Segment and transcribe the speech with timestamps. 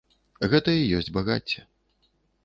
[0.53, 1.59] Гэта і ёсць багацце.